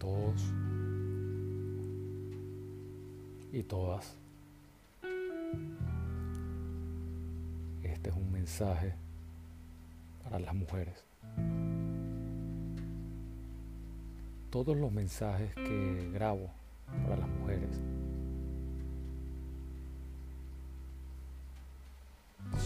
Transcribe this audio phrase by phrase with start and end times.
[0.00, 0.40] todos
[3.52, 4.16] y todas.
[7.82, 8.94] Este es un mensaje
[10.24, 11.04] para las mujeres.
[14.50, 16.50] Todos los mensajes que grabo
[17.04, 17.78] para las mujeres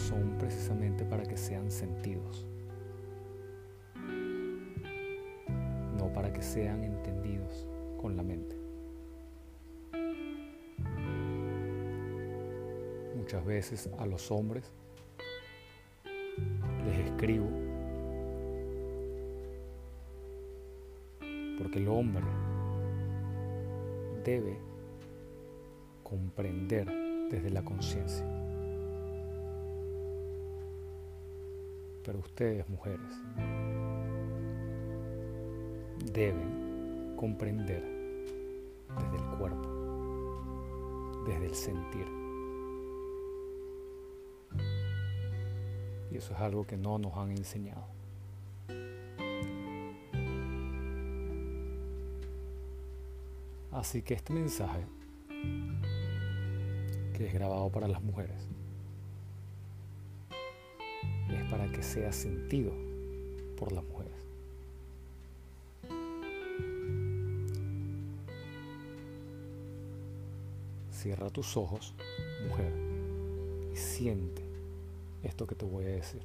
[0.07, 2.45] son precisamente para que sean sentidos.
[6.35, 7.65] Que sean entendidos
[8.01, 8.57] con la mente.
[13.15, 14.69] Muchas veces a los hombres
[16.85, 17.47] les escribo
[21.57, 22.25] porque el hombre
[24.25, 24.57] debe
[26.03, 26.85] comprender
[27.31, 28.25] desde la conciencia.
[32.03, 33.09] Pero ustedes, mujeres,
[36.15, 37.83] deben comprender
[38.97, 42.07] desde el cuerpo, desde el sentir.
[46.09, 47.85] Y eso es algo que no nos han enseñado.
[53.73, 54.85] Así que este mensaje,
[57.13, 58.47] que es grabado para las mujeres,
[61.29, 62.71] es para que sea sentido
[63.57, 64.04] por las mujeres.
[71.05, 71.93] Cierra tus ojos,
[72.47, 72.73] mujer,
[73.71, 74.41] y siente
[75.21, 76.23] esto que te voy a decir.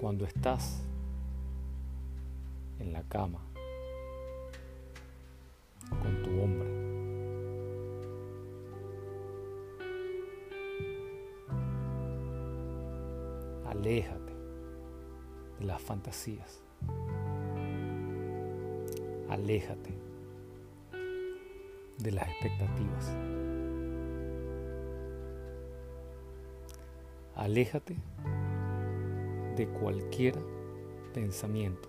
[0.00, 0.82] Cuando estás
[2.80, 3.38] en la cama
[5.88, 6.68] con tu hombre,
[13.70, 14.32] aléjate
[15.60, 16.60] de las fantasías
[19.28, 19.94] aléjate
[21.98, 23.16] de las expectativas.
[27.34, 27.96] Aléjate
[29.56, 30.34] de cualquier
[31.12, 31.88] pensamiento.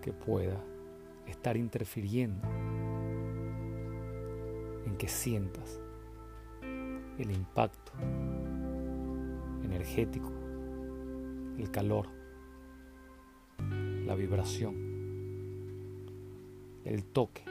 [0.00, 0.58] que pueda
[1.26, 2.48] estar interfiriendo
[4.86, 5.78] en que sientas
[7.18, 7.92] el impacto
[9.62, 10.32] energético,
[11.58, 12.19] el calor
[14.10, 14.74] la vibración,
[16.84, 17.44] el toque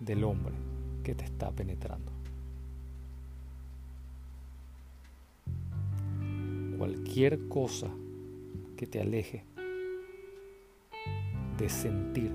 [0.00, 0.52] del hombre
[1.02, 2.12] que te está penetrando.
[6.76, 7.88] Cualquier cosa
[8.76, 9.44] que te aleje
[11.56, 12.30] de sentir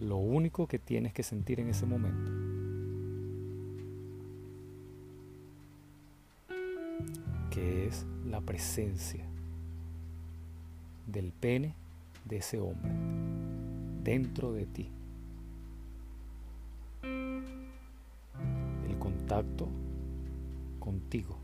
[0.00, 2.32] lo único que tienes que sentir en ese momento
[7.50, 9.24] que es la presencia
[11.06, 11.74] del pene
[12.24, 12.90] de ese hombre
[14.02, 14.88] dentro de ti.
[17.02, 19.68] El contacto
[20.80, 21.36] contigo.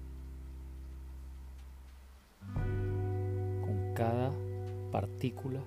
[2.54, 4.32] Con cada
[4.90, 5.60] partícula,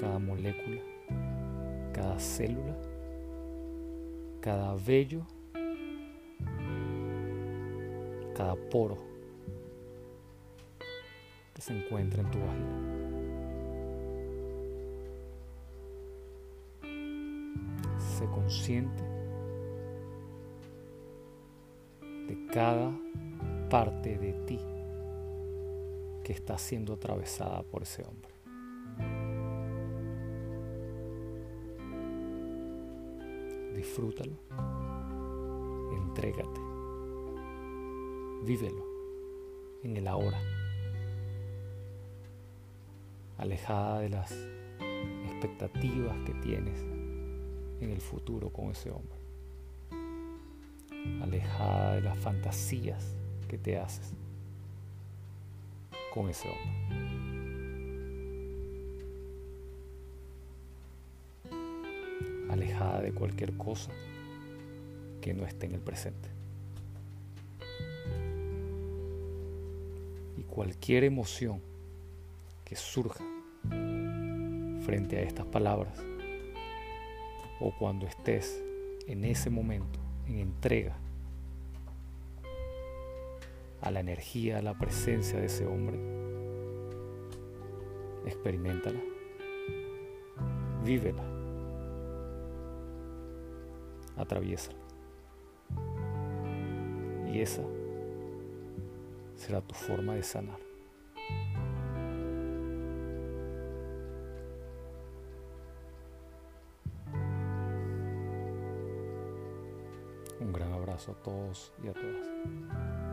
[0.00, 0.80] cada molécula,
[1.92, 2.76] cada célula,
[4.40, 5.26] cada vello,
[8.34, 9.15] cada poro
[11.60, 12.96] se encuentra en tu vagina.
[17.98, 19.02] Sé consciente
[22.00, 22.90] de cada
[23.70, 24.60] parte de ti
[26.24, 28.32] que está siendo atravesada por ese hombre.
[33.74, 34.36] Disfrútalo,
[35.92, 36.60] entrégate,
[38.44, 38.84] vívelo
[39.82, 40.55] en el ahora
[43.38, 44.32] alejada de las
[45.30, 46.80] expectativas que tienes
[47.80, 49.18] en el futuro con ese hombre,
[51.22, 53.14] alejada de las fantasías
[53.48, 54.12] que te haces
[56.12, 57.16] con ese hombre.
[62.48, 63.90] alejada de cualquier cosa
[65.20, 66.28] que no esté en el presente.
[70.38, 71.60] Y cualquier emoción
[72.66, 73.24] que surja
[74.84, 75.98] frente a estas palabras
[77.60, 78.62] o cuando estés
[79.06, 80.96] en ese momento en entrega
[83.80, 85.96] a la energía, a la presencia de ese hombre,
[88.26, 89.00] experimentala,
[90.84, 91.22] vívela,
[94.16, 94.78] atraviésala.
[97.32, 97.62] Y esa
[99.36, 100.65] será tu forma de sanar.
[110.40, 113.05] Un gran abrazo a todos y a todas.